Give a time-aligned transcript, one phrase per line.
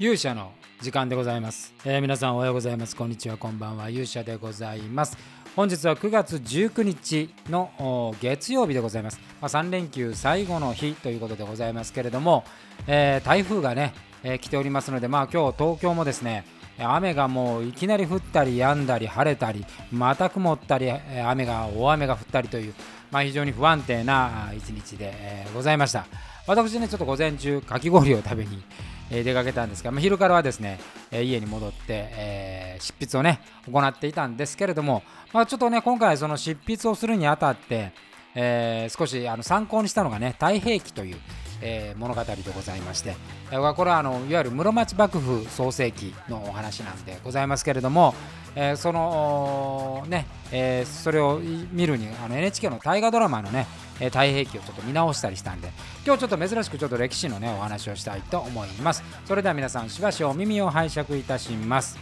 [0.00, 2.96] 勇者の時間でございます、えー、皆さんおはようございます。
[2.96, 3.90] こんにちはこんばんは。
[3.90, 5.18] 勇者でございます。
[5.54, 12.44] 本日は9月19日の月曜日でございます、まあ、3連休最後の日ということでございますけれども、
[12.86, 13.92] えー、台風がね、
[14.22, 16.46] えー、来ておりますのでまあ今日東京もですね
[16.78, 22.74] 雨がもういきなり降ったり止んだり晴れたりまた曇ったり雨が大雨が降ったりという、
[23.10, 26.06] まあ、非常に不安定な一日でございました。
[26.46, 28.62] 私ねちょっと午前中かき氷を食べに
[29.10, 30.80] え出かけたんですが、まあ、昼からはですね、
[31.10, 33.40] え家に戻って、えー、執筆をね
[33.70, 37.92] 行っていたんですけれども、まあ、ちょっとね今回その執筆をするにあたって、
[38.34, 41.16] えー、少しあの参考にしたのがね太平記という、
[41.60, 43.14] えー、物語でございまして、
[43.50, 48.14] え、これはあのいわゆる室町幕府創世記のお話なんでございますけれども、
[48.54, 51.40] えー、そのね、えー、それを
[51.72, 53.66] 見るにあの NHK の大河ドラマのね
[53.98, 55.70] 太平記をちょっと見直したりしたんで
[56.06, 59.02] 今日ちょっと珍しくちょっと歴史のねお話をしたいと思います。
[59.26, 61.98] それでは皆さんしばしお耳を拝借いたします。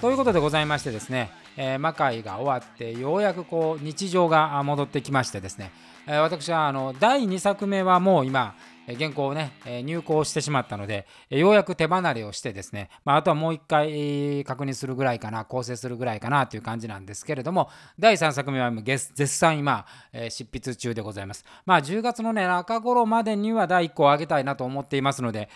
[0.00, 5.72] ということでございましてですね、えー、魔界が終わってようやくこう日常が戻ってきましてですね、
[6.06, 8.54] えー、私はあの第2作目はもう今
[8.86, 9.52] 原稿をね、
[9.84, 19.86] 入稿してしまったので、ようやく手離れをしてですね、まあ、あとはもう一回確認するぐらいかな、構成するぐらいかなという感じなんですけれども、第3作目は絶賛今、
[20.28, 21.44] 執筆中でございます。
[21.64, 25.48] まあ、10月のね、中頃までには第1個を上げたいなと思っていますので、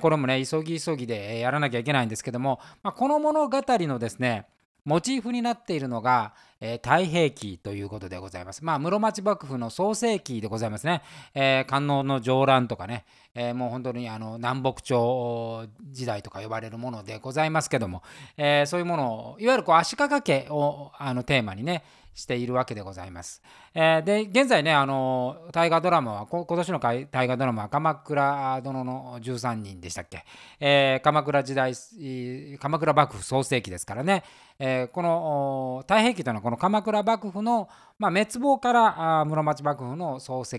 [0.00, 4.46] これもね、急ぎ急ぎでやらなきゃいけないんですけども、まあ、この物語のですね、
[4.84, 8.62] モチーフになっているのが、えー、太平記ということでございます。
[8.62, 11.02] まあ、室町幕府の創世記でございますね。
[11.34, 18.02] えー、観音の上乱とかね、えー、もう本当にあの南北朝時代とか呼ばれるものでございますけども、
[18.36, 21.82] え、そういうものを、いわゆるこう足利家をあのテーマにね、
[22.14, 23.42] しているわけでございます。
[23.76, 30.24] えー、で現在ねあの大河ドラマは今年の大河ドラマは「鎌倉殿の13人」でしたっけ、
[30.60, 31.74] えー、鎌倉時代
[32.60, 34.22] 鎌倉幕府創世期ですからね、
[34.60, 40.54] えー、この太平記というのはこの鎌倉幕府の、まあ、滅亡から室町幕府の創世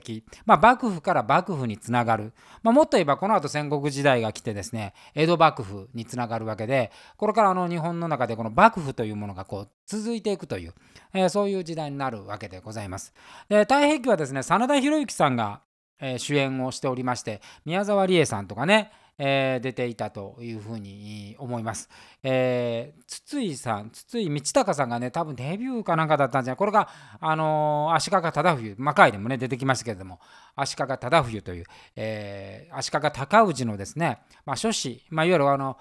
[0.46, 2.34] まあ、幕府から幕府につながる、
[2.64, 10.74] まあ、もっと言えばこの後戦国時代が来てですね江戸幕府につながるわけでこれからあの日本の中でこの幕府というものがこう続いていくという、
[11.14, 13.05] えー、そういう時代になるわけでございます。
[13.50, 15.62] で太平記はですね真田広之さんが、
[16.00, 21.90] えー、主演をしておりまして宮沢りえさんとかねえー、出ていたというふうに思います。
[22.22, 26.58] えー、筒井さん、筒井道隆さんがね、多分デビューかなんかだったんじゃない？
[26.58, 26.90] これが、
[27.22, 30.20] あのー、足利忠冬、魔界でもね、出てきましたけれども、
[30.54, 35.78] 足利忠冬という、えー、足利尊氏のですね、まあ、書士、まあ、いわゆるあの、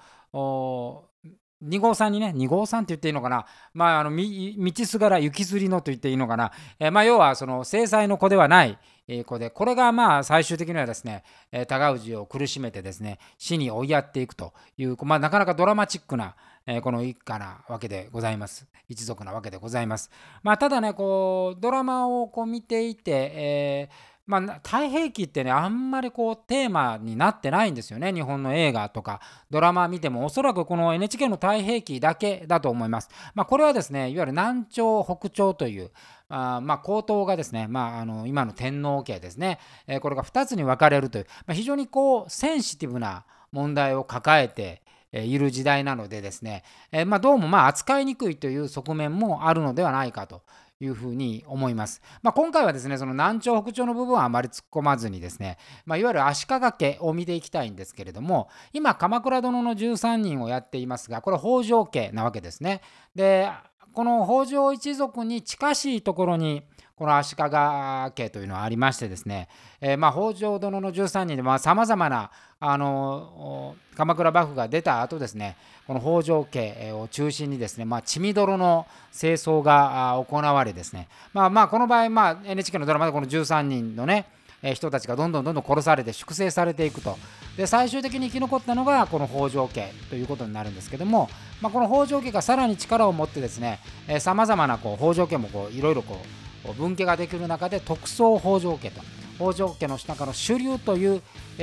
[1.63, 8.77] 2号さんにね、2号さんって言っていいのかな、まあ、あの道すがら雪吊りのと言っていいのかな、えー、まあ、要はその制裁の子ではない、
[9.25, 16.35] 子でこれがまあ最終的にはですね、え高氏を苦しめてですね死に追いやっていくという、まあ、なかなかドラマチックな、
[16.65, 18.67] えこの一家なわけでございます。
[18.87, 20.11] 一族なわけでございます、
[20.43, 28.11] まあ、ただねこうドラマをこう見ていて、えーまあ、太平記ってねあんまりこうテーマになってないんですよね。
[28.11, 29.21] 日本の映画とか。
[29.51, 33.09] ドラマ見てもおそらくこの NHK の太平記だけだと思います。
[33.35, 35.91] まあ、これはですねいわゆる南朝北朝という
[36.27, 44.81] あまあ、皇統がですね、まあ、あの今の天皇家ですね、えー、これが2つに分かれるという、まあ、非常にこうセンシティブな問題を抱えて
[45.13, 50.41] いる時代なのでですね、えー、まあ、どうもまあ扱いにくいという側面もあるのではないかと。
[50.79, 52.01] いうふうに思います。
[52.21, 62.81] まあ、今回はですね、その南朝北朝の部分はあまり突っ込まずにですね、まあ、いわゆる足利家を見ていきたいんですけれども、今、鎌倉殿の13人をやっていますが、これ北条家なわけですね。
[63.15, 63.49] で、
[63.93, 66.63] この北条一族に近しいところに、
[66.97, 69.49] この足利家というのはありましてですね、
[69.81, 75.57] えー、まあ北条殿の13人でさまざまなあの鎌倉幕府が出た後ですね
[75.87, 81.09] この北条家を中心にですね、まあ、血みどろの清掃が行われですね。
[81.33, 84.27] まあまあこの場合、まあ、NHK のドラマでこの13人のね
[84.63, 87.17] 人たちがどんどんどんどん殺されて粛清されていくと。
[87.57, 91.29] で最終的に生き残ったのがこの北条家ということになるんですけども、
[91.61, 93.79] まあ、この北条家がさらに力を持ってですね
[94.19, 99.01] さまざまなこう北条家もいろいろこう分家ができる中で特捜北条家と
[99.37, 101.21] 北条家の中の主流という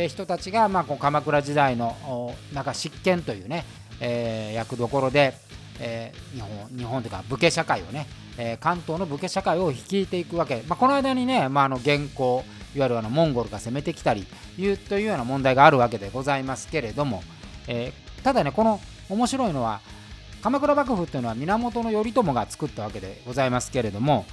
[0.08, 3.64] 人たちが、まあ、こう鎌倉時代のなんか執権というね、
[4.00, 5.34] えー、役どころで、
[5.80, 8.06] えー、日本日本というか武家社会をね、
[8.38, 12.44] えー、関東の武家社会を率いていくわけ、まあ、この間にね、まあ、あの元寇
[12.74, 14.26] いわゆるあのモンゴルが攻めてきたり
[14.58, 17.22] いうというような問題があるわけでございますけれども、
[17.68, 19.80] えー、ただねこの面白いのは
[20.42, 24.26] 鎌倉幕府というのは源頼朝が作ったわけでございますけれども、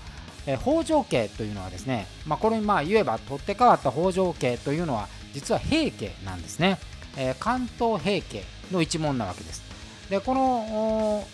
[0.46, 6.80] え北条家というのはですね、まあ、これにまあ言えば取って代わった北条家というのは実は平家なんですね。
[7.18, 9.62] え関東平家の一門なわけです。
[10.10, 11.26] でこの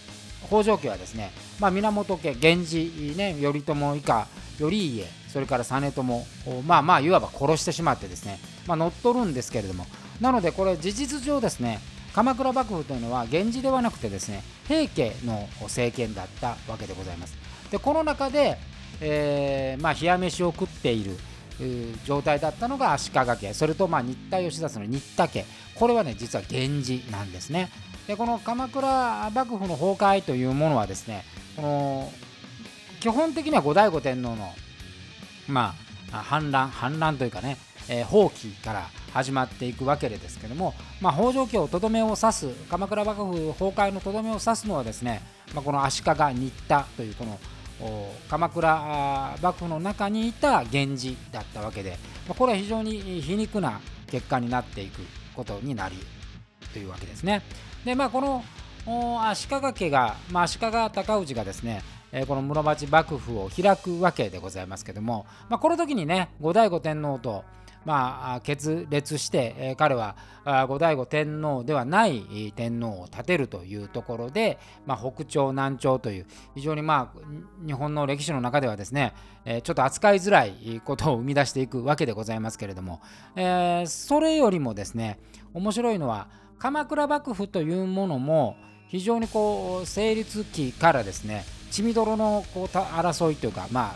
[0.48, 4.28] 北条家はですね、まあ、源家源氏、ね、頼朝以下
[4.60, 6.04] 頼家それから実朝
[6.66, 9.86] まあまあいわば殺してしまってですね、まあ、乗っ取るんですけれども
[10.22, 11.80] なのでこれ事実上ですね
[12.14, 17.36] 鎌倉幕府というのは源氏ではなくてですね平家の政権だったわけでございます。
[17.72, 18.58] でこの中で、
[19.02, 21.18] えー、まあ、冷や飯を食っている
[22.06, 25.46] 状態だったのが足利家それとまあ新田義貞の新田家
[25.76, 27.70] これはね実は源氏なんですね。
[28.08, 31.24] でこの鎌倉幕府の崩壊というものはですね
[31.56, 32.12] この
[33.00, 34.54] 基本的には後醍醐天皇の
[35.48, 35.74] ま
[36.12, 37.58] あ反乱反乱というかね、
[37.90, 45.22] えー、放棄から始まっていくわけですけども、まあ、北条家をとどめを刺す鎌倉幕府崩壊のとどめを刺すのはですね、
[45.54, 47.40] まあ、この足利新田というこの
[48.30, 55.02] 鎌倉幕府の中にいた源氏だったわけで、ま、これは非常に皮肉な結果になっていく
[55.36, 55.98] ことになり
[56.74, 57.42] というわけですね。
[57.84, 58.44] でまあこの
[59.28, 61.82] 足利家が、まあ、足利尊氏がですね
[62.18, 67.44] えこの室町幕府を開くわけでございますけども、まあ、この時にね後醍醐天皇と
[67.86, 74.58] まあ、決裂して、え、彼は後醍醐天皇ではない天皇を立てるというところで、
[74.88, 76.26] まあ、北朝南朝という
[76.56, 77.20] 非常にまあ
[77.64, 79.14] 日本の歴史の中ではですね、
[79.46, 83.02] え、ちょっと扱いづらいことを生み出していくわけでございますけれども、
[83.36, 85.20] えー、それよりもですね
[85.54, 86.28] 面白いのは
[86.58, 88.58] 鎌倉幕府というものも
[88.90, 93.96] 非常にこう成立期からですね血みどろのこう争いというかま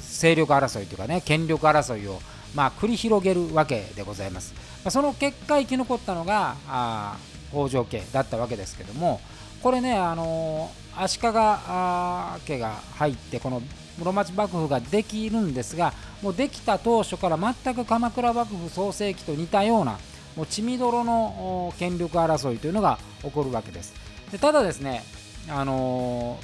[0.00, 2.20] 勢力争いというかね権力争いを
[2.54, 4.54] まあ、繰り広げるわけでございます。
[4.84, 7.16] まあ、その結果生き残ったのがあ
[7.50, 9.20] 北条家だったわけですけども
[9.62, 13.60] これね、あのー、足利家が入ってこの
[13.98, 15.92] 室町幕府ができるんですが
[16.22, 19.98] もうできた当初から全く鎌倉幕府創世期と似たような
[20.40, 23.92] もう血みどろの権力争いというのが起こるわけです。
[24.32, 25.02] でただですね、
[25.50, 26.38] あの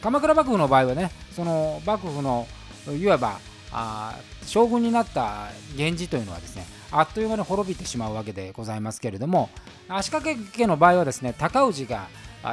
[0.00, 2.46] ー、鎌倉幕府の場合はねその幕府の
[2.96, 3.40] いわば
[3.72, 9.50] あ将軍になった源氏というのはですねあっという間に滅びてしまうわけでございますけれども
[9.88, 10.20] 足利
[10.56, 12.06] 家の場合はですね高氏が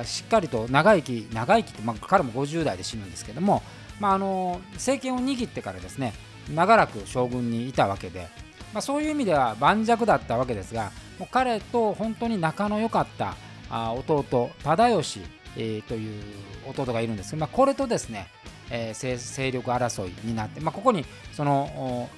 [0.05, 3.61] しっかりと長生き長生きって、まあ、彼も50代で死ぬんですけども、
[3.99, 6.13] まあ、あの政権を握ってからですね
[6.51, 8.27] 長らく将軍にいたわけで、
[8.73, 13.35] まあ、そういう意味では盤石だったわけですがもう彼と本当に仲の良かった
[13.69, 15.21] あ弟忠義、
[15.55, 16.23] えー、という
[16.67, 18.27] 弟がいるんですけど、まあ、これとですね
[18.69, 22.09] えー、勢力争いになって、まあ、ここにその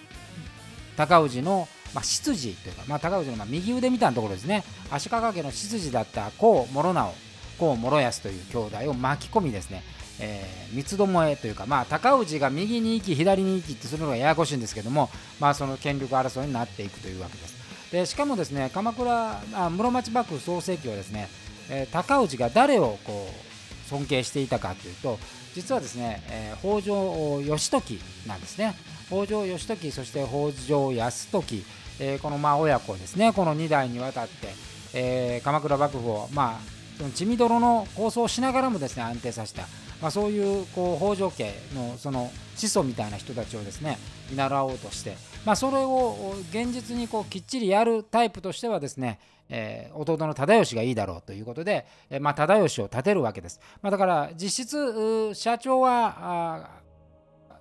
[0.95, 4.63] 高氏の、まあ、執事というか、まあ、高氏のまあ右腕みたいなところですね。
[4.89, 7.13] 足利家の執事だった孔諸直
[7.59, 9.83] 孔諸安という兄弟を巻き込みですね、
[10.19, 15.09] えー、三つどもえというか、まあ、高氏が右に行き左に行きってするのがややこしいんですけども、
[15.39, 17.55] まあ、その権力争いになっていくというわけです。
[17.91, 21.29] でしかもですね鎌倉あ室町幕府創世期はですね、
[21.69, 25.19] えー、高氏が誰をこう尊敬していたかというと
[25.53, 28.75] 実はですね、えー、北条義時なんですね。
[29.07, 31.63] 北条義時そして北条泰時、
[31.99, 33.31] えー、このまあ親子ですね。
[33.31, 34.49] この2代にわたって、
[34.93, 39.67] えー、鎌倉幕府をまあその血みどろの構想をしながらもですね安定させた、
[40.05, 43.97] まあ、そういうこう北条家のその始祖みたいな人たちをですね
[44.29, 45.17] 見習おうとして、
[45.47, 53.59] まあ、それを現実にこうきっちりやるタイプとしてはですねえー、弟の忠義がいいだろうということで、えー、まあ、忠義を立てるわけです。
[53.83, 56.67] まあ、だから実質社長は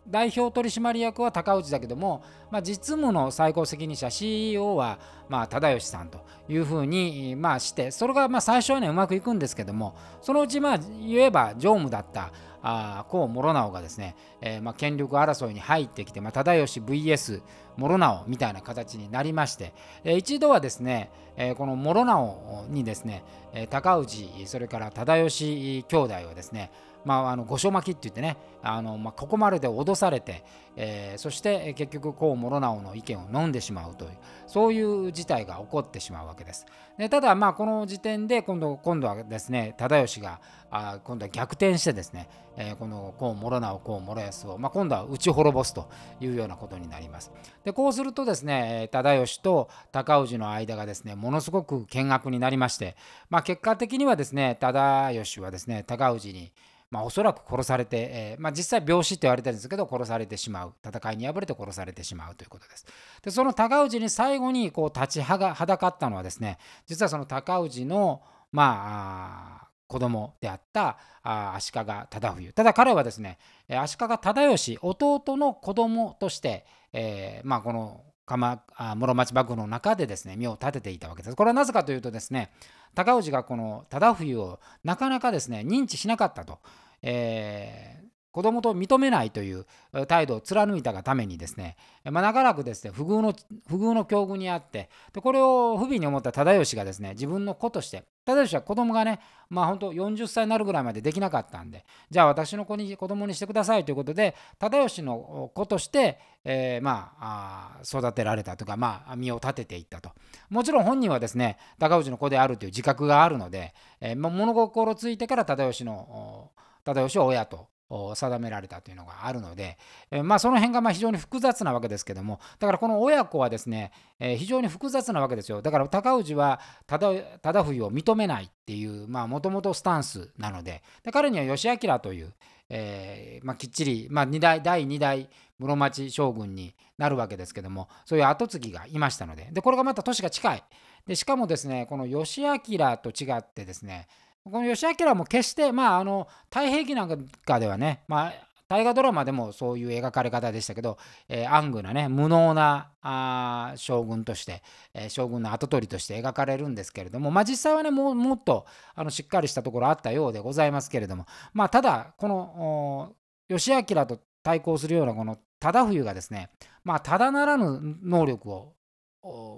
[0.06, 12.32] 代表取締役は高内だけども、まあ、実務の最高責任者 CEO はまあ忠義さんというふうにまあしてそれがまあ最初はねうまくいくんですけどもそのうちまあ言えば常務だった
[12.66, 17.42] あ孔諸直がですね、えー、まあ権力争いに入ってきて、まあ、忠義 VS
[17.76, 23.22] 諸直みたいな形になりまして、えー、一度はですね、えー、この諸直にですね、
[23.68, 26.70] 高氏それから忠義兄弟はですね
[27.04, 30.44] まあ、あの御所巻きって言ってねあの、まあ、ここまでで脅されて、
[30.76, 34.10] えー、そして結局孔諸直の意見を飲んでしまうという
[34.46, 36.66] そういう事態が起こってしまうわけです。
[36.98, 45.88] でただまあこの時点で今度今度はですね忠義があ今度は逆転してですね、えー、この孔諸直孔諸安を、まあ、今度は打ち滅ぼすと
[46.20, 47.32] いうようなことになります。
[47.64, 52.96] でこうするとですね忠義と高氏の間がですねものすごく険悪になりまして、
[53.30, 56.52] まあ、結果的にはですね忠義はですね高氏に
[56.94, 60.74] まあ、おそらく殺されて、えー、まあ、実際病死って言われてるんですけど殺されてしまう。
[60.86, 62.86] 戦いに敗れて殺されてしまうということです。
[63.20, 65.36] でその高氏に最後にこう立ちは
[65.66, 68.22] だかったのはですね実はその高氏の
[68.52, 72.52] まあ子供であったあ足利忠冬。
[72.52, 78.62] ただ彼はですね足利忠義弟の子供として、えー、まあ、この鎌
[78.96, 81.34] 室町幕府の中でですね身を立てていたわけです。
[81.34, 82.52] これはなぜかというとですね
[82.94, 86.58] 高氏がこの忠冬をなかなかですね認知しなかったと、
[87.02, 88.03] え、
[88.34, 89.64] 子供と認めないという
[90.08, 93.32] 態度を貫いたがためにですね、まあ、長らくですね不遇の
[93.68, 110.10] 不遇の境遇にあってでこれを不憫に思った忠義がですね自分の子として忠義は子供がねまあ本当40歳になるぐらいまでできなかったんでじゃあ私の子に子供にしてくださいということで忠義の子として、えー、まあ育てられたとかまあ身を立てていったと。
[110.50, 116.50] もちろん本人はですね高氏の子であるという自覚があるので、えー、物心ついてから忠義の
[116.84, 119.78] 忠義を親と定められたというのがあるので、
[120.10, 125.62] えまあ、その辺がま非常に複雑なわけですけどもだからこの親子はですね、え非常に複雑なわけですよ。
[125.62, 132.32] だから高氏は忠冬を認めないっていうもともとスタンスなのでで彼には義明という、
[132.68, 140.64] えー、まあ、きっちり、まあ、2代第2代室町将軍になるわけですけどもそういう跡継ぎがいましたのででこれがまた年が近い。
[141.06, 142.58] でしかもですねこの義明
[142.96, 144.08] と違ってですね
[144.44, 148.32] この吉明も決して、まあ、あの太平記なんかではね、まあ、
[148.68, 150.98] 大河ドラマでもそういう描かれ方でしたけど、
[151.28, 163.12] えー、暗愚なね無能なあ将軍として、えー、将軍の跡取りとして描かれるんですけれども、まあ、実際はねもうもっとあのしっかりしたところあったようでございますけれども、まあ、ただこの
[163.48, 166.50] 義明と対抗するようなこの忠冬がですね、
[166.84, 168.74] まあ、ただならぬ能力を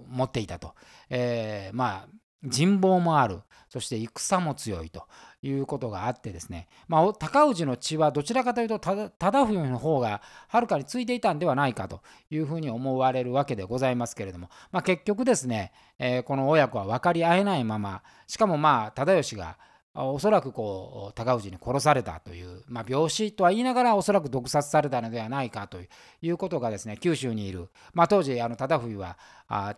[0.08, 0.74] 持っていたと、
[1.10, 2.08] えー、まあ
[2.46, 5.06] 人望もあるそして戦も強いと
[5.42, 12.00] いうことがあってですね、まあ、高氏の血はどちらかというと忠冬の方がはるかについていたんではないかと
[12.30, 19.58] いうふうに思われるわけでございますけれども、まあ、結局ですね、えー、この親子は分かり合えないまましかもまあ忠義が
[19.98, 25.78] おそらくこう高氏に殺されたという、まあ、病死とは言いながらおそらく毒殺されたのではないかと
[26.20, 29.16] いうことがですね九州にいる、まあ、当時あの忠冬は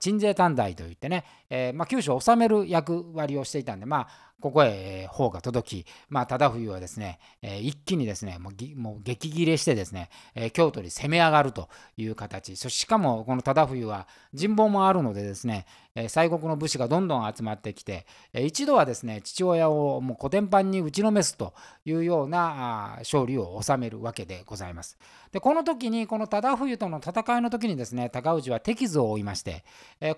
[0.01, 21.53] 鎮西短大といってね、えーまあ、九州を治める役割をしていたんでまあここへ砲が届き、まあ、忠冬はですね、え一気にですね、もうもう激切れしてですね、え京都に攻め上がるという形、そしかもこの忠冬は人望もあるのでですね、え西国の武士がどんどん集まってきて、え一度はですね、父親をもう古典版に打ちのめすと
[21.85, 24.99] いうようなあ勝利を収めるわけでございます。
[25.33, 29.58] で、この時に、この忠冬との戦いの時にですね、高氏は敵図を追いまして、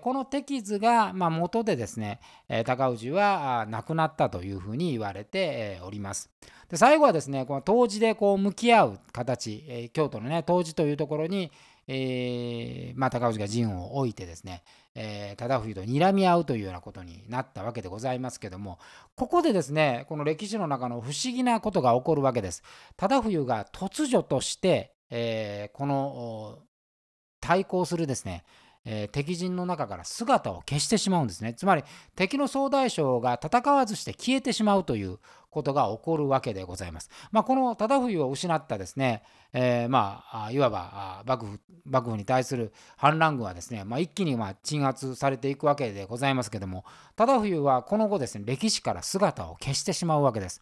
[0.01, 2.19] この敵図が、ま、元でですね、
[2.49, 6.29] え高氏は亡くなったというふうに言われております。
[6.69, 11.51] で最後はですねこの冬至でこう向き合う形、京都のね冬至というところに、
[11.87, 14.63] えー、まあ、高氏が陣を置いてですね、
[15.37, 18.77] 忠冬と睨み合うというようなことになったわけでございますけども
[19.15, 22.63] ここでですねこの歴史の中の不思議なことが起こるわけです。
[22.97, 26.59] 忠冬が突如として、えー、この
[27.41, 28.43] 対抗するですね
[28.83, 31.83] えー、敵陣の中から姿を消してしまうんですねつまり
[32.15, 35.19] 敵の総大将が戦わずして消えてしまうという
[35.51, 37.09] ことが起こるわけでございます。
[37.31, 39.21] まあ、この忠冬を失ったですね、
[39.51, 46.85] えー、まあいわば幕府幕府に対する反乱軍はですね、まあ、一気にま鎮圧されていくわけでございますけども
[47.17, 50.61] 忠冬はこの後ですね歴史から姿を消してしまうわけです。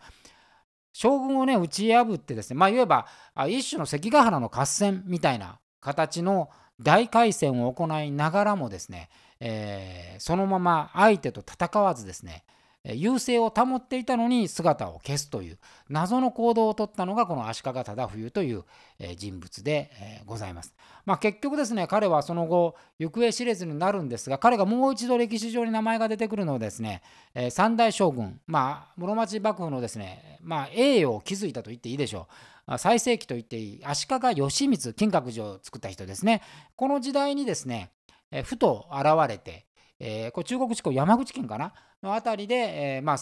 [0.91, 3.05] 将軍をね打ち破ってですねまあいわば
[3.47, 6.49] 一種の関ヶ原の合戦みたいな形の
[6.81, 9.09] 大回戦を行いながらもですね、
[9.39, 12.43] えー、そのまま相手と戦わずですね
[12.85, 15.57] 優勢を保っていたのに姿を消すという
[15.89, 18.63] 謎の行動をとったのがこの足利忠冬という
[19.17, 19.91] 人物で
[20.25, 20.73] ございます。
[21.05, 27.01] まあ、結局ですね彼はその後行方知れずになるんですが彼がもう一度歴史上に名前が出てくるのはですね
[27.51, 32.33] 三代将軍まあ室町幕府のですねまあ栄誉を築いたと言っていいでしょう。
[32.77, 36.41] 最盛期と言っていい足利義満金閣寺を作った人ですね。
[36.75, 37.91] この時代にですね、
[38.43, 39.65] ふと現れて、
[39.99, 41.73] えー、これ中国地方山口県かな？
[42.01, 43.17] の辺りで、えー、まあ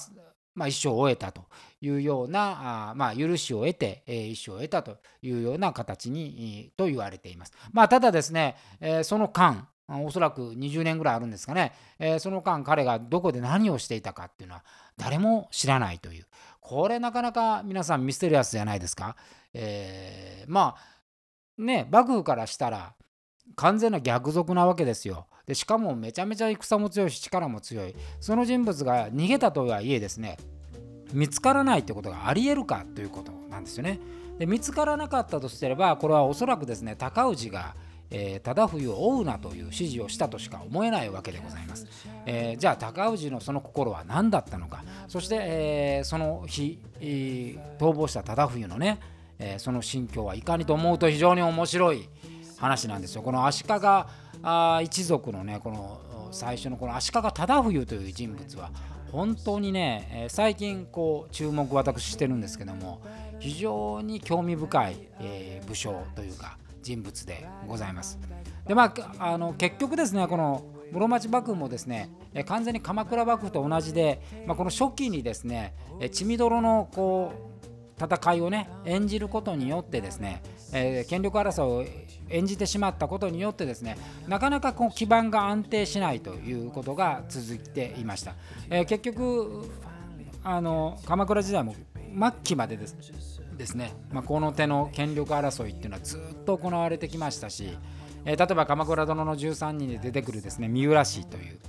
[0.53, 1.45] まあ、一生を終えたと
[1.81, 7.53] いうようなあ、まあ、許しを得て、えー、一生を得たというような形にと言われています。
[7.71, 14.65] まあ、ただですね、えー、その間おそらく20年ぐらいあるんですかね、えー、その間彼がどこで何をしていたかっていうのは
[14.97, 16.25] 誰も知らないという。
[16.67, 19.15] これなかなか皆さんミステリアスじゃないですか？
[19.53, 22.93] えー、まあね幕府からしたら
[23.55, 25.27] 完全な逆賊なわけですよ。
[25.45, 30.36] でしかもめちゃめちゃ戦も強いし力も強いその人物が逃げたとはいえですね
[31.13, 34.01] 見つからないってことがありえるかということなんですよね。
[34.38, 37.75] で見つからなかったとすればこれはおそらくですね高氏が
[38.09, 41.85] えー、忠冬を追うなという指示をしたとしか思えないわけでございます。
[42.25, 48.99] えー、じゃあ高氏のその心は何だったのかそして、えー、その日、逃亡した忠冬のね、
[49.39, 52.09] えその心境はいかにと思うと非常に面白い
[52.57, 53.21] 話なんですよ。
[53.21, 53.69] この足利
[54.43, 58.71] あ一族のねこの最初のこの足利忠冬という人物は
[59.11, 63.01] 本当にね、え最近こう注目私してるんですけども
[63.39, 66.57] 非常に興味深い、え武将というか
[66.88, 68.17] 人物でございます。
[68.65, 72.10] でまあ、あの結局ですねこの室町幕府もですね
[72.46, 75.74] 完全に鎌倉幕府と同じで、まあ、この初期にですね
[76.12, 77.34] 血みどろのこ
[78.00, 80.41] う戦いをね演じることによってですね、
[80.74, 81.89] えー、権力争いを
[82.29, 88.36] 演じてしまったことによってですねなかなかこう基盤が安定しないということが続いていました、
[88.70, 89.70] えー、結局
[90.44, 92.96] あの鎌倉時代も末期までです
[93.57, 97.77] ですね、まあ、この手の権力争いっていうのはずっと行われてきましたし、
[98.25, 101.59] えー、例えば「鎌倉殿の13人」で出てくるですね三浦氏という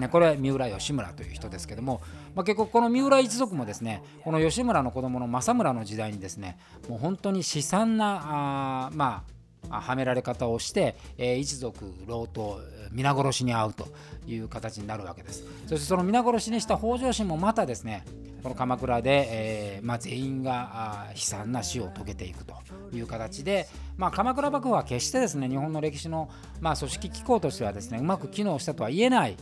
[0.00, 2.00] ねこれは三浦義村という人ですけども、
[2.34, 9.24] まあ、結構この三浦一族もですねこの吉村の子供の政村の時代にですねもう本当に悲惨なあま
[9.68, 12.58] あはめられ方をして、えー、一族老頭
[12.90, 13.88] 皆殺しに遭うと
[14.26, 18.04] いう形になるわけですそしてその皆殺しにした北条氏もまたですね
[18.42, 22.54] この鎌倉で、えーまあ、全員が悲惨な死を遂げていくと
[22.92, 26.28] いう形で、まあ、鎌倉幕府は決してですね日本の歴史の、
[26.60, 29.36] まあ、組織機構としてはですねうまく機能したとは言えない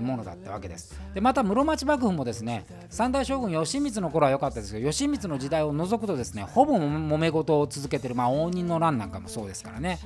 [0.00, 0.98] ものだったわけです。
[1.14, 9.98] でまた室町幕府もですね三代将軍義満の頃は良かったですけど義満の時代を除くとですねほぼ揉め事を続けてる、まあ、応仁の乱なんかもそうですからね。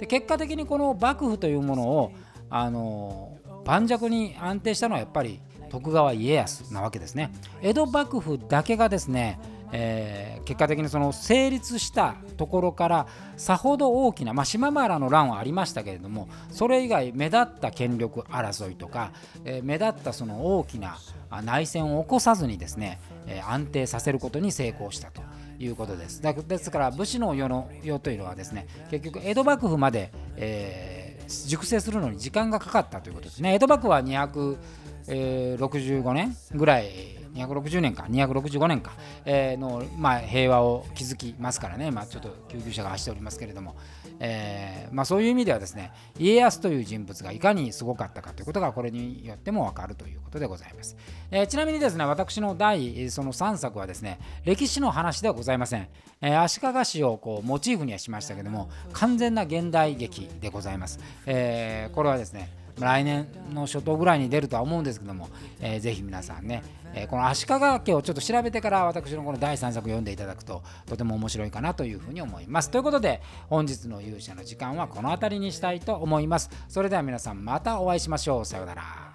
[0.00, 2.12] で結果的にこの幕府というものを
[2.50, 5.40] あの盤石に安定したのはやっぱり
[5.70, 7.32] 徳川家康なわけですね。
[7.62, 9.38] 江戸幕府だけがですね
[9.72, 19.12] えー、結果的にその成立したところからさほど大きな、まあ、島原の乱はありましたけれどもそれ以外目立った権力争いとか、
[19.44, 20.98] えー、目立ったその大きな
[21.42, 25.22] 内戦を起こさずにですね、えー、安定させることに成功したと
[25.58, 31.01] いうことですですから武士の世の世というのはですね結局江戸幕府まで、えー、
[31.48, 33.54] 熟成するのに時間がかかったということですね。
[33.54, 36.90] 江戸幕府は265年ぐらい
[37.34, 38.92] 260年か265年か、
[39.24, 43.76] えー、の、まあ、平和を築きますからね、まあ、ちょっと救急車が走っておりますけれども、
[44.20, 50.96] えーまあ、そういう意味ではですね家康という人物がいかにすごかったかということがこれによっても分かるということでございます、
[51.30, 55.88] えー、ちなみにですね私の第その3作はですね歴史の話ではございません、
[56.20, 65.28] え、足利市をこうモチーフにはしましたけども完全な現代劇でございます、え、これはですね来年の初頭ぐらいに出るとは思うんですけども、
[65.60, 66.62] えー、ぜひ皆さんね、
[66.94, 72.70] えー、この足利家をちょっと調べてから私のこの第3作を読んでいただくととても面白いかなというふうに思います。
[72.70, 76.50] ということで本日の勇者の時間はこの辺りにしたいと思います。
[76.68, 78.44] それでは皆さんまたお会いしましょう。
[78.44, 79.11] さようなら。